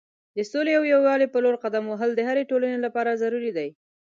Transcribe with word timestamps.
د 0.37 0.39
سولې 0.51 0.71
او 0.77 0.83
یووالي 0.93 1.27
په 1.33 1.39
لور 1.43 1.55
قدم 1.63 1.83
وهل 1.87 2.11
د 2.15 2.19
هرې 2.27 2.43
ټولنې 2.51 2.77
لپاره 2.85 3.19
ضروری 3.21 3.51
دی. 3.57 3.69